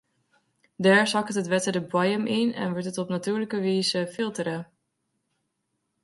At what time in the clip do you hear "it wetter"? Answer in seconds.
1.41-1.73